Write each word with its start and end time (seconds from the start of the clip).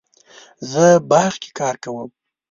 زه 0.71 0.85
باغ 1.09 1.33
کې 1.41 1.49
کار 1.59 1.75
کوم 1.83 2.09